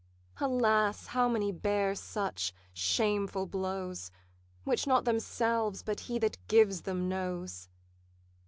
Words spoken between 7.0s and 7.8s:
knows!